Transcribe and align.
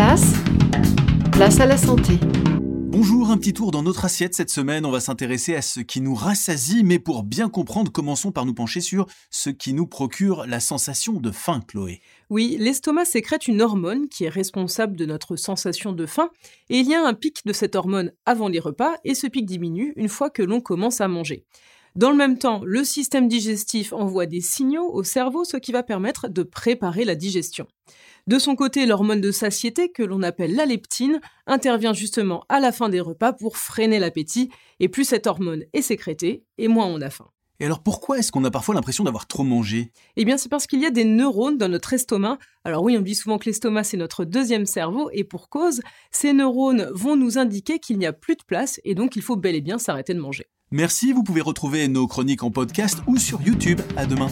place, 0.00 0.32
place 1.30 1.60
à 1.60 1.66
la 1.66 1.76
santé. 1.76 2.14
Bonjour, 2.54 3.30
un 3.30 3.36
petit 3.36 3.52
tour 3.52 3.70
dans 3.70 3.82
notre 3.82 4.06
assiette 4.06 4.32
cette 4.32 4.48
semaine. 4.48 4.86
On 4.86 4.90
va 4.90 4.98
s'intéresser 4.98 5.54
à 5.54 5.60
ce 5.60 5.80
qui 5.80 6.00
nous 6.00 6.14
rassasie, 6.14 6.84
mais 6.84 6.98
pour 6.98 7.22
bien 7.22 7.50
comprendre, 7.50 7.92
commençons 7.92 8.32
par 8.32 8.46
nous 8.46 8.54
pencher 8.54 8.80
sur 8.80 9.04
ce 9.28 9.50
qui 9.50 9.74
nous 9.74 9.86
procure 9.86 10.46
la 10.46 10.58
sensation 10.58 11.20
de 11.20 11.30
faim, 11.30 11.60
Chloé. 11.68 12.00
Oui, 12.30 12.56
l'estomac 12.58 13.04
sécrète 13.04 13.46
une 13.46 13.60
hormone 13.60 14.08
qui 14.08 14.24
est 14.24 14.30
responsable 14.30 14.96
de 14.96 15.04
notre 15.04 15.36
sensation 15.36 15.92
de 15.92 16.06
faim, 16.06 16.30
et 16.70 16.78
il 16.78 16.88
y 16.88 16.94
a 16.94 17.06
un 17.06 17.12
pic 17.12 17.44
de 17.44 17.52
cette 17.52 17.76
hormone 17.76 18.10
avant 18.24 18.48
les 18.48 18.58
repas, 18.58 18.94
et 19.04 19.14
ce 19.14 19.26
pic 19.26 19.44
diminue 19.44 19.92
une 19.96 20.08
fois 20.08 20.30
que 20.30 20.42
l'on 20.42 20.62
commence 20.62 21.02
à 21.02 21.08
manger. 21.08 21.44
Dans 21.96 22.10
le 22.10 22.16
même 22.16 22.38
temps, 22.38 22.62
le 22.64 22.84
système 22.84 23.26
digestif 23.26 23.92
envoie 23.92 24.26
des 24.26 24.40
signaux 24.40 24.88
au 24.92 25.02
cerveau, 25.02 25.44
ce 25.44 25.56
qui 25.56 25.72
va 25.72 25.82
permettre 25.82 26.28
de 26.28 26.44
préparer 26.44 27.04
la 27.04 27.16
digestion. 27.16 27.66
De 28.28 28.38
son 28.38 28.54
côté, 28.54 28.86
l'hormone 28.86 29.20
de 29.20 29.32
satiété, 29.32 29.90
que 29.90 30.04
l'on 30.04 30.22
appelle 30.22 30.54
la 30.54 30.66
leptine, 30.66 31.20
intervient 31.46 31.92
justement 31.92 32.44
à 32.48 32.60
la 32.60 32.70
fin 32.70 32.88
des 32.88 33.00
repas 33.00 33.32
pour 33.32 33.56
freiner 33.56 33.98
l'appétit, 33.98 34.50
et 34.78 34.88
plus 34.88 35.04
cette 35.04 35.26
hormone 35.26 35.64
est 35.72 35.82
sécrétée, 35.82 36.44
et 36.58 36.68
moins 36.68 36.86
on 36.86 37.00
a 37.00 37.10
faim. 37.10 37.28
Et 37.58 37.66
alors 37.66 37.82
pourquoi 37.82 38.18
est-ce 38.18 38.30
qu'on 38.30 38.44
a 38.44 38.50
parfois 38.50 38.74
l'impression 38.74 39.04
d'avoir 39.04 39.26
trop 39.26 39.42
mangé? 39.42 39.92
Eh 40.16 40.24
bien 40.24 40.38
c'est 40.38 40.48
parce 40.48 40.66
qu'il 40.66 40.80
y 40.80 40.86
a 40.86 40.90
des 40.90 41.04
neurones 41.04 41.58
dans 41.58 41.68
notre 41.68 41.92
estomac. 41.92 42.38
Alors 42.64 42.82
oui, 42.82 42.96
on 42.96 43.02
dit 43.02 43.14
souvent 43.14 43.36
que 43.36 43.46
l'estomac 43.46 43.84
c'est 43.84 43.96
notre 43.96 44.24
deuxième 44.24 44.64
cerveau, 44.64 45.10
et 45.12 45.24
pour 45.24 45.48
cause, 45.48 45.80
ces 46.10 46.32
neurones 46.32 46.88
vont 46.94 47.16
nous 47.16 47.36
indiquer 47.36 47.78
qu'il 47.78 47.98
n'y 47.98 48.06
a 48.06 48.12
plus 48.12 48.36
de 48.36 48.44
place, 48.44 48.80
et 48.84 48.94
donc 48.94 49.16
il 49.16 49.22
faut 49.22 49.36
bel 49.36 49.56
et 49.56 49.60
bien 49.60 49.78
s'arrêter 49.78 50.14
de 50.14 50.20
manger. 50.20 50.46
Merci, 50.72 51.12
vous 51.12 51.24
pouvez 51.24 51.40
retrouver 51.40 51.88
nos 51.88 52.06
chroniques 52.06 52.44
en 52.44 52.52
podcast 52.52 52.98
ou 53.08 53.16
sur 53.16 53.42
YouTube. 53.42 53.80
À 53.96 54.06
demain. 54.06 54.28